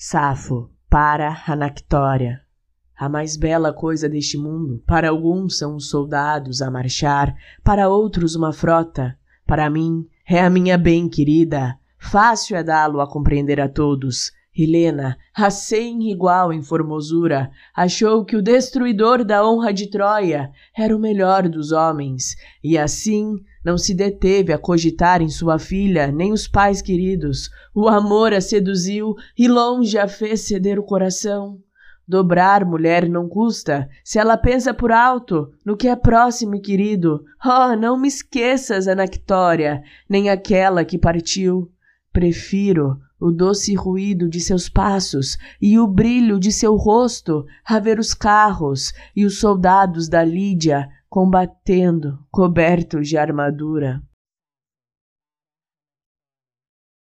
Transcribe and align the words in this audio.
Safo, 0.00 0.70
para 0.88 1.42
Anactória. 1.44 2.40
A 2.96 3.08
mais 3.08 3.36
bela 3.36 3.72
coisa 3.72 4.08
deste 4.08 4.38
mundo, 4.38 4.80
para 4.86 5.08
alguns 5.08 5.58
são 5.58 5.74
os 5.74 5.90
soldados 5.90 6.62
a 6.62 6.70
marchar, 6.70 7.34
para 7.64 7.88
outros 7.88 8.36
uma 8.36 8.52
frota, 8.52 9.18
para 9.44 9.68
mim 9.68 10.06
é 10.24 10.40
a 10.40 10.48
minha 10.48 10.78
bem 10.78 11.08
querida. 11.08 11.76
Fácil 11.98 12.56
é 12.56 12.62
dá-lo 12.62 13.00
a 13.00 13.10
compreender 13.10 13.60
a 13.60 13.68
todos. 13.68 14.30
Helena, 14.58 15.16
a 15.32 15.50
sem 15.50 16.10
igual 16.10 16.52
em 16.52 16.62
formosura, 16.62 17.48
achou 17.76 18.24
que 18.24 18.34
o 18.34 18.42
destruidor 18.42 19.24
da 19.24 19.48
honra 19.48 19.72
de 19.72 19.88
Troia 19.88 20.50
era 20.76 20.96
o 20.96 20.98
melhor 20.98 21.48
dos 21.48 21.70
homens, 21.70 22.34
e 22.62 22.76
assim 22.76 23.36
não 23.64 23.78
se 23.78 23.94
deteve 23.94 24.52
a 24.52 24.58
cogitar 24.58 25.22
em 25.22 25.28
sua 25.28 25.60
filha 25.60 26.10
nem 26.10 26.32
os 26.32 26.48
pais 26.48 26.82
queridos. 26.82 27.48
O 27.72 27.86
amor 27.86 28.32
a 28.34 28.40
seduziu 28.40 29.14
e 29.38 29.46
longe 29.46 29.96
a 29.96 30.08
fez 30.08 30.48
ceder 30.48 30.76
o 30.76 30.82
coração. 30.82 31.60
Dobrar 32.06 32.64
mulher 32.64 33.08
não 33.08 33.28
custa, 33.28 33.88
se 34.02 34.18
ela 34.18 34.36
pensa 34.36 34.74
por 34.74 34.90
alto 34.90 35.52
no 35.64 35.76
que 35.76 35.86
é 35.86 35.94
próximo 35.94 36.56
e 36.56 36.60
querido. 36.60 37.22
Oh, 37.44 37.76
não 37.76 37.96
me 37.96 38.08
esqueças, 38.08 38.88
Anactória, 38.88 39.82
nem 40.08 40.30
aquela 40.30 40.84
que 40.84 40.98
partiu. 40.98 41.70
Prefiro 42.18 42.98
o 43.20 43.30
doce 43.30 43.76
ruído 43.76 44.28
de 44.28 44.40
seus 44.40 44.68
passos 44.68 45.38
e 45.62 45.78
o 45.78 45.86
brilho 45.86 46.40
de 46.40 46.50
seu 46.50 46.74
rosto 46.74 47.46
a 47.64 47.78
ver 47.78 48.00
os 48.00 48.12
carros 48.12 48.92
e 49.14 49.24
os 49.24 49.38
soldados 49.38 50.08
da 50.08 50.24
Lídia 50.24 50.88
combatendo, 51.08 52.18
cobertos 52.28 53.08
de 53.08 53.16
armadura. 53.16 54.02